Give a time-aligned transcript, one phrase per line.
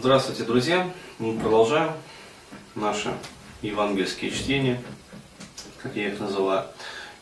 [0.00, 0.88] Здравствуйте, друзья!
[1.18, 1.90] Мы продолжаем
[2.76, 3.12] наши
[3.62, 4.80] евангельские чтения,
[5.82, 6.66] как я их называю.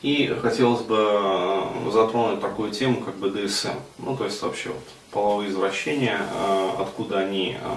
[0.02, 3.78] И хотелось бы э, затронуть такую тему, как БДСМ.
[3.96, 7.74] Ну, то есть вообще вот половые извращения, э, откуда они э,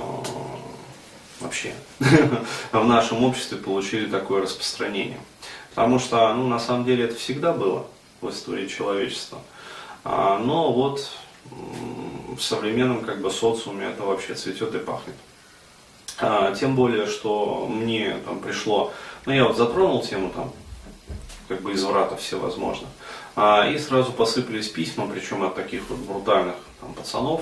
[1.39, 1.73] вообще
[2.73, 5.21] в нашем обществе получили такое распространение.
[5.75, 7.87] Потому что, ну, на самом деле это всегда было
[8.19, 9.39] в истории человечества.
[10.03, 11.09] А, но вот
[12.35, 15.15] в современном как бы социуме это вообще цветет и пахнет.
[16.19, 18.91] А, тем более, что мне там пришло,
[19.25, 20.51] ну я вот затронул тему там,
[21.47, 22.87] как бы изврата всевозможно,
[23.35, 27.41] а, и сразу посыпались письма, причем от таких вот брутальных там, пацанов,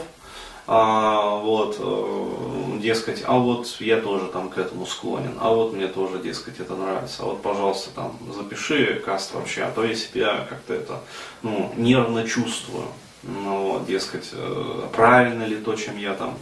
[0.70, 5.88] а, вот, э, дескать, а вот я тоже там к этому склонен, а вот мне
[5.88, 10.46] тоже, дескать, это нравится, а вот, пожалуйста, там, запиши каст вообще, а то я себя
[10.50, 11.00] как-то это,
[11.42, 12.84] ну, нервно чувствую,
[13.24, 16.38] ну, дескать, э, правильно ли то, чем я там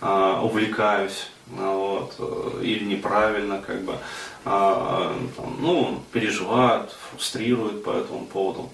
[0.00, 3.96] э, увлекаюсь, ну, вот, э, или неправильно, как бы,
[4.44, 8.70] а, там, ну, переживают, фрустрируют по этому поводу.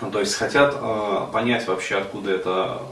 [0.00, 0.80] Ну, то есть хотят
[1.32, 2.82] понять вообще, откуда это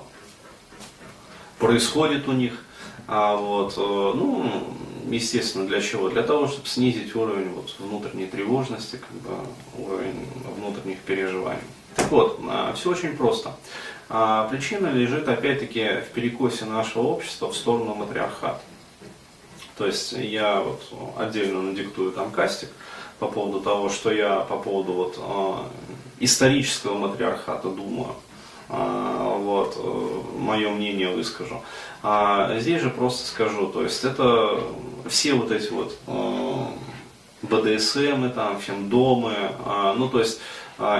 [1.59, 2.65] происходит у них.
[3.07, 4.75] А вот, ну,
[5.09, 6.09] естественно, для чего?
[6.11, 9.37] Для того, чтобы снизить уровень вот, внутренней тревожности, как бы,
[9.79, 11.63] уровень внутренних переживаний.
[11.99, 13.53] Так вот, а, все очень просто.
[14.09, 18.61] А, причина лежит опять-таки в перекосе нашего общества в сторону матриархата.
[19.77, 20.81] То есть я вот
[21.19, 22.69] отдельно надиктую там кастик
[23.19, 25.69] по поводу того, что я по поводу вот а,
[26.21, 28.15] исторического матриархата думаю.
[28.71, 31.63] Вот, э, мое мнение выскажу.
[32.03, 34.63] А здесь же просто скажу, то есть это
[35.09, 35.97] все вот эти вот
[37.41, 39.33] БДСМы, там, фемдомы,
[39.97, 40.43] ну то есть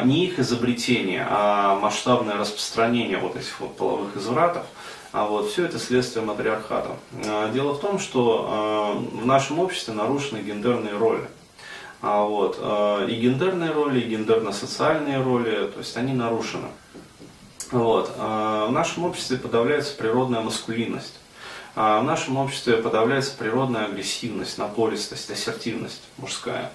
[0.05, 4.65] не их изобретение, а масштабное распространение вот этих вот половых извратов,
[5.13, 6.97] а вот все это следствие матриархата.
[7.27, 11.29] А, дело в том, что в нашем обществе нарушены гендерные роли.
[12.01, 12.59] А вот,
[13.09, 16.69] и гендерные роли, и гендерно-социальные роли, то есть они нарушены.
[17.73, 18.15] Вот.
[18.17, 21.15] В нашем обществе подавляется природная маскулинность.
[21.75, 26.71] В нашем обществе подавляется природная агрессивность, напористость, ассертивность мужская.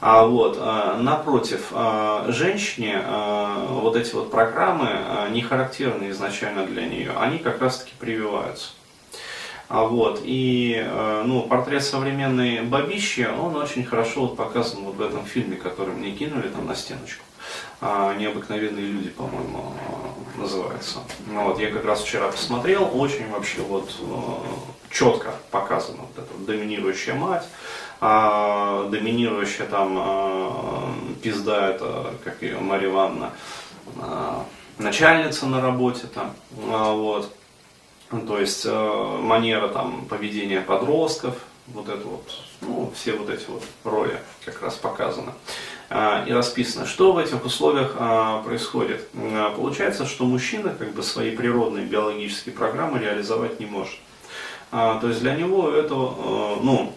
[0.00, 4.88] А вот, а, напротив, а, женщине а, вот эти вот программы
[5.30, 8.70] не характерны изначально для нее, они как раз-таки прививаются.
[9.68, 10.88] А вот, и
[11.24, 16.12] ну, портрет современной бабищи, он очень хорошо вот показан вот в этом фильме, который мне
[16.12, 17.24] кинули там на стеночку.
[17.80, 19.74] Необыкновенные люди, по-моему,
[20.36, 21.00] называется.
[21.26, 23.90] Ну, вот, я как раз вчера посмотрел, очень вообще вот
[24.90, 27.44] четко показана вот эта доминирующая мать,
[28.00, 33.32] а доминирующая там а, пизда, это, как ее, Мария Ивановна,
[34.00, 34.44] а,
[34.78, 36.34] начальница на работе там,
[36.70, 37.34] а, вот,
[38.26, 41.36] то есть а, манера там поведения подростков,
[41.68, 45.34] вот это вот, ну, все вот эти вот роли как раз показаны а,
[45.88, 46.84] и расписано.
[46.84, 49.08] Что в этих условиях а, происходит?
[49.14, 53.94] А, получается, что мужчина как бы свои природные биологические программы реализовать не может.
[54.72, 56.92] А, то есть для него это, а, ну,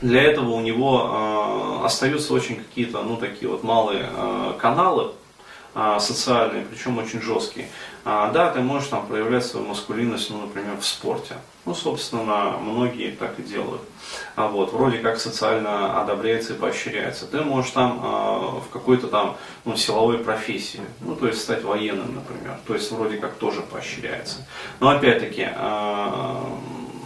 [0.00, 4.08] для этого у него остаются очень какие-то, ну, такие вот малые
[4.58, 5.12] каналы
[5.74, 7.68] социальные, причем очень жесткие.
[8.04, 11.36] А, да, ты можешь там проявлять свою маскулинность, ну, например, в спорте.
[11.64, 13.82] Ну, собственно, многие так и делают.
[14.34, 17.26] А вот, вроде как социально одобряется и поощряется.
[17.26, 22.16] Ты можешь там э, в какой-то там ну, силовой профессии, ну, то есть стать военным,
[22.16, 22.58] например.
[22.66, 24.46] То есть вроде как тоже поощряется.
[24.80, 25.48] Но опять-таки,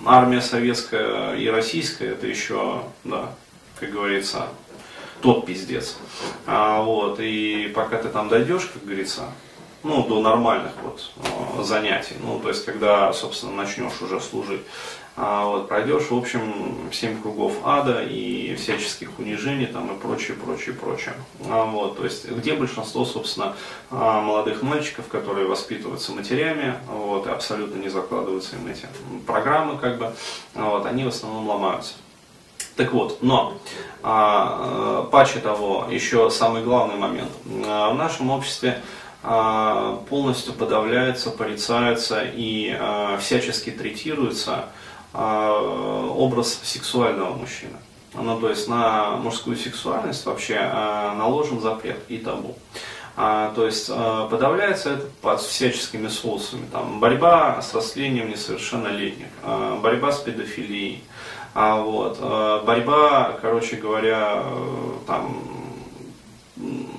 [0.06, 3.34] армия советская и российская, это еще, да,
[3.78, 4.48] как говорится,
[5.20, 5.96] тот пиздец.
[6.46, 9.24] А, вот, и пока ты там дойдешь, как говорится,
[9.82, 14.62] ну, до нормальных вот э, занятий, ну, то есть, когда, собственно, начнешь уже служить,
[15.18, 20.74] а вот пройдешь, в общем, семь кругов ада и всяческих унижений там и прочее, прочее,
[20.74, 21.14] прочее.
[21.48, 23.56] А вот, то есть, где большинство, собственно,
[23.90, 28.86] а, молодых мальчиков, которые воспитываются матерями, вот, и абсолютно не закладываются им эти
[29.26, 30.12] программы, как бы,
[30.54, 31.94] вот, они в основном ломаются.
[32.76, 33.54] Так вот, но
[34.02, 37.30] а, э, паче того, еще самый главный момент.
[37.66, 38.82] А, в нашем обществе
[39.22, 44.66] а, полностью подавляется, порицается и а, всячески третируется
[45.14, 45.58] а,
[46.14, 47.78] образ сексуального мужчины.
[48.12, 52.56] Ну, то есть на мужскую сексуальность вообще а, наложен запрет и табу.
[53.16, 56.66] А, то есть а, подавляется это под всяческими соусами.
[56.70, 61.02] Там, борьба с растлением несовершеннолетних, а, борьба с педофилией,
[61.58, 64.44] а, вот, а, борьба, короче говоря,
[65.06, 65.42] там,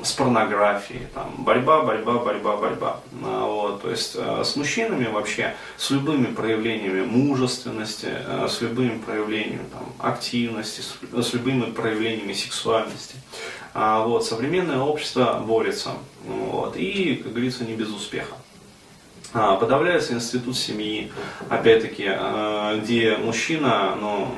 [0.01, 2.99] с порнографией, там, борьба, борьба, борьба, борьба.
[3.23, 8.97] А, вот, то есть э, с мужчинами вообще, с любыми проявлениями мужественности, э, с любыми
[8.97, 13.17] проявлениями там, активности, с, с любыми проявлениями сексуальности.
[13.75, 15.91] А, вот, современное общество борется.
[16.25, 18.35] Вот, и, как говорится, не без успеха.
[19.33, 21.11] А, подавляется институт семьи,
[21.49, 24.29] опять-таки, э, где мужчина, ну,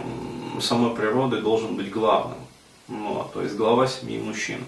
[0.61, 2.39] самой природы должен быть главным.
[2.87, 4.63] Вот, то есть глава семьи мужчина.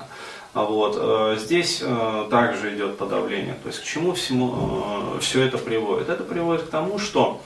[0.54, 3.56] А вот, э, здесь э, также идет подавление.
[3.64, 6.10] То есть к чему всему все это приводит?
[6.10, 7.42] Это приводит к тому, что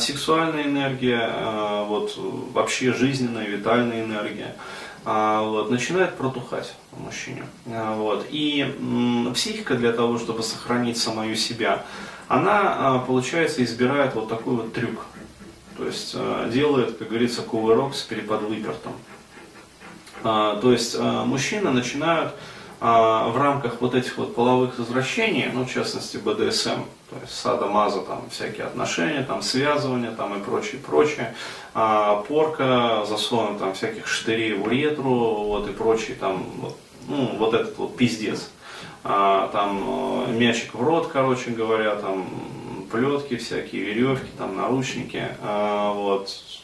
[0.00, 2.18] сексуальная энергия, вот,
[2.52, 4.56] вообще жизненная, витальная энергия,
[5.04, 7.44] вот, начинает протухать у мужчине.
[7.66, 8.26] Э, вот.
[8.30, 8.66] И
[9.34, 11.84] психика для того, чтобы сохранить самую себя,
[12.28, 15.06] она, э, получается, избирает вот такой вот трюк.
[15.76, 16.14] То есть
[16.52, 18.92] делает, как говорится, кувырок с переподвыпертом.
[20.24, 22.34] А, то есть а, мужчины начинают
[22.84, 27.66] а, в рамках вот этих вот половых извращений, ну, в частности, БДСМ, то есть сада,
[27.66, 31.32] маза, там, всякие отношения, там, связывания, там, и прочее, прочее,
[31.72, 36.76] порка, заслон, там, всяких штырей в уретру, вот, и прочее, там, вот,
[37.06, 38.50] ну, вот этот вот пиздец.
[39.04, 42.26] там, э, мячик в рот, короче говоря, там,
[42.90, 46.61] плетки всякие, веревки, там, наручники, вот, а,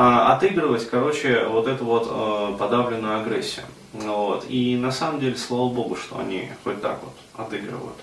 [0.00, 3.64] отыгрывать, короче, вот эту вот э, подавленную агрессию.
[3.92, 4.44] Вот.
[4.48, 7.14] И на самом деле, слава богу, что они хоть так вот
[7.46, 7.96] отыгрывают.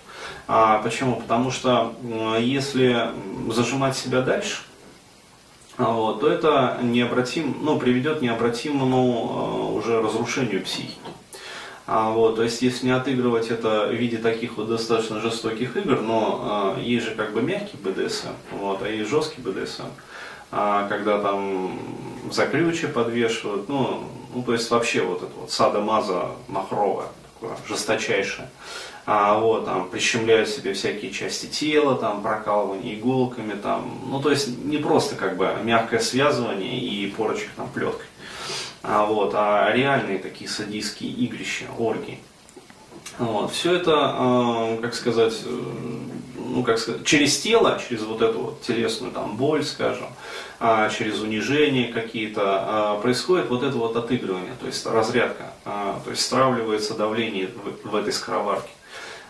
[0.47, 1.18] А, почему?
[1.21, 1.94] Потому что
[2.39, 3.12] если
[3.50, 4.63] зажимать себя дальше,
[5.77, 11.00] вот, то это необратим, ну, приведет к необратимому э, уже разрушению психики.
[11.88, 16.01] А, вот, то есть, если не отыгрывать это в виде таких вот достаточно жестоких игр,
[16.01, 19.83] но э, есть же как бы мягкий БДСМ, вот, а есть жесткий БДСМ.
[20.57, 21.78] А, когда там
[22.31, 28.50] за подвешивают, ну, ну то есть вообще вот это вот сада-маза махровая, такое жесточайшее.
[29.06, 34.48] А, вот, там, прищемляют себе всякие части тела, там, прокалывание иголками, там, ну, то есть
[34.63, 38.06] не просто как бы мягкое связывание и порочек там плеткой,
[38.81, 42.19] а, вот, а реальные такие садистские игрища, оргии.
[43.19, 45.60] Вот, все это, э, как сказать, э,
[46.56, 50.07] ну, как сказать, через тело, через вот эту вот телесную там боль, скажем,
[50.57, 56.12] а, через унижение какие-то, а, происходит вот это вот отыгрывание, то есть разрядка, а, то
[56.12, 58.69] есть стравливается давление в, в этой скороварке.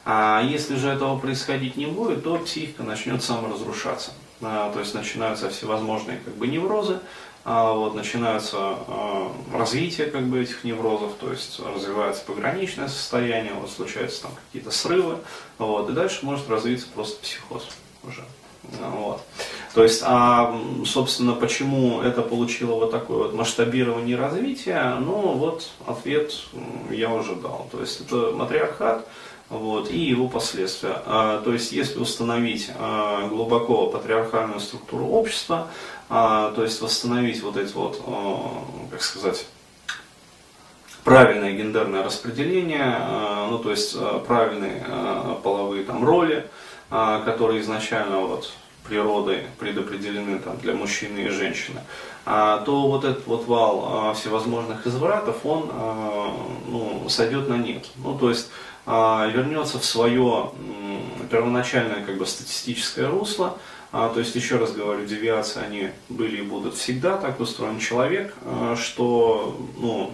[0.06, 4.12] А если же этого происходить не будет, то психика начнет саморазрушаться.
[4.42, 7.00] А, то есть начинаются всевозможные как бы неврозы,
[7.46, 13.70] а, вот, начинается а, развитие как бы этих неврозов, то есть развивается пограничное состояние, вот
[13.70, 15.18] случаются там какие-то срывы,
[15.58, 17.68] вот, и дальше может развиться просто психоз
[18.04, 18.24] уже.
[18.80, 19.22] Вот.
[19.74, 26.34] То есть, а, собственно, почему это получило вот такое вот масштабирование развития, ну, вот ответ
[26.90, 27.68] я уже дал.
[27.72, 29.08] То есть, это матриархат,
[29.50, 31.02] вот, и его последствия.
[31.06, 35.68] А, то есть, если установить а, глубоко патриархальную структуру общества,
[36.10, 38.02] а, то есть восстановить вот эти вот,
[38.92, 39.46] как сказать,
[41.04, 43.00] правильное гендерное распределение,
[43.50, 43.96] ну, то есть
[44.26, 44.84] правильные
[45.44, 46.48] половые там роли,
[46.90, 48.52] которые изначально вот
[48.88, 51.82] природой предопределены там, для мужчины и женщины,
[52.26, 56.34] а, то вот этот вот вал а, всевозможных извратов, он а,
[56.68, 57.86] ну, сойдет на нет.
[57.98, 58.50] Ну, то есть
[58.88, 60.52] вернется в свое
[61.32, 63.58] первоначальное как бы, статистическое русло,
[63.92, 68.36] то есть, еще раз говорю, девиации, они были и будут всегда, так устроен человек,
[68.76, 70.14] что ну,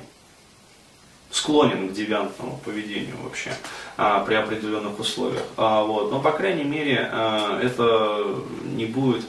[1.32, 3.52] склонен к девиантному поведению вообще
[3.98, 5.44] а, при определенных условиях.
[5.58, 6.12] А, вот.
[6.12, 9.26] Но, по крайней мере, а, это не будет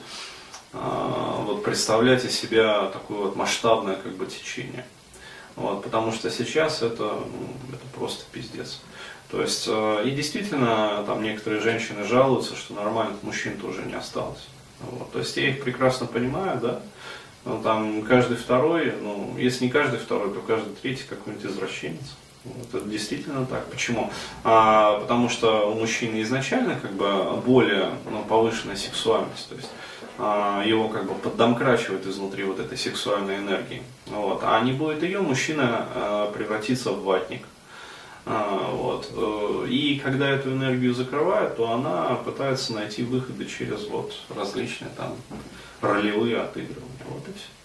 [0.72, 4.84] а, вот, представлять из себя такое вот масштабное как бы, течение.
[5.54, 8.80] Вот, потому что сейчас это, ну, это просто пиздец.
[9.30, 14.48] То есть, э, и действительно, там некоторые женщины жалуются, что нормальных мужчин тоже не осталось.
[14.80, 16.80] Вот, то есть я их прекрасно понимаю, да,
[17.44, 22.16] ну, там каждый второй, ну, если не каждый второй, то каждый третий какой-нибудь извращенец.
[22.44, 23.66] Вот, это действительно так.
[23.66, 24.10] Почему?
[24.42, 29.48] А, потому что у мужчины изначально как бы более ну, повышенная сексуальность.
[29.48, 29.70] То есть
[30.18, 33.82] а, его как бы поддомкрачивает изнутри вот этой сексуальной энергии.
[34.06, 34.40] Вот.
[34.42, 37.42] А не будет ее, мужчина а, превратится в ватник.
[38.24, 39.10] А, вот.
[39.14, 45.16] Э, и когда эту энергию закрывают, то она пытается найти выходы через вот различные там
[45.80, 47.04] ролевые отыгрывания.
[47.08, 47.61] Вот и все.